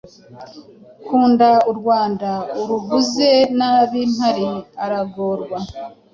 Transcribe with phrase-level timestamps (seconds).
[1.03, 2.29] nkunda u Rwanda
[2.61, 4.49] uruvuze nabi mpari
[4.83, 5.57] aragorwa